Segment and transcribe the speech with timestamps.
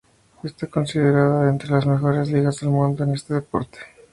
[0.41, 3.77] Esta considerada entre las mejores ligas del mundo en este deporte.